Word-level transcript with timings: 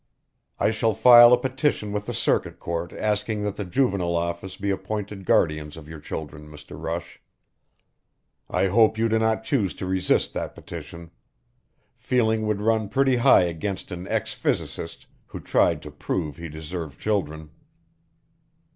"I 0.57 0.71
shall 0.71 0.95
file 0.95 1.31
a 1.31 1.37
petition 1.37 1.91
with 1.91 2.07
the 2.07 2.13
circuit 2.15 2.57
court 2.57 2.91
asking 2.91 3.43
that 3.43 3.55
the 3.55 3.63
Juvenile 3.63 4.15
Office 4.15 4.57
be 4.57 4.71
appointed 4.71 5.25
guardians 5.25 5.77
of 5.77 5.87
your 5.87 5.99
children, 5.99 6.49
Mr. 6.49 6.75
Rush. 6.81 7.21
I 8.49 8.65
hope 8.65 8.97
you 8.97 9.07
do 9.07 9.19
not 9.19 9.43
choose 9.43 9.75
to 9.75 9.85
resist 9.85 10.33
that 10.33 10.55
petition 10.55 11.11
feeling 11.93 12.47
would 12.47 12.61
run 12.61 12.89
pretty 12.89 13.17
high 13.17 13.43
against 13.43 13.91
an 13.91 14.07
ex 14.07 14.33
physicist 14.33 15.05
who 15.27 15.39
tried 15.39 15.83
to 15.83 15.91
prove 15.91 16.37
he 16.37 16.49
deserved 16.49 16.99
children." 16.99 17.51